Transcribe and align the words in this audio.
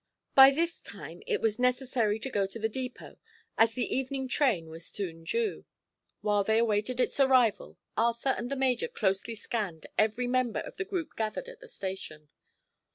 By 0.33 0.49
this 0.49 0.81
time 0.81 1.21
it 1.27 1.41
was 1.41 1.59
necessary 1.59 2.17
to 2.21 2.29
go 2.31 2.47
to 2.47 2.57
the 2.57 2.67
depot, 2.67 3.17
as 3.55 3.75
the 3.75 3.85
evening 3.95 4.27
train 4.27 4.67
was 4.67 4.87
soon 4.87 5.23
due. 5.25 5.65
While 6.21 6.43
they 6.43 6.57
awaited 6.57 6.99
its 6.99 7.19
arrival 7.19 7.77
Arthur 7.95 8.29
and 8.29 8.49
the 8.49 8.55
major 8.55 8.87
closely 8.87 9.35
scanned 9.35 9.85
every 9.99 10.25
member 10.25 10.61
of 10.61 10.77
the 10.77 10.85
group 10.85 11.15
gathered 11.15 11.47
at 11.47 11.59
the 11.59 11.67
station. 11.67 12.29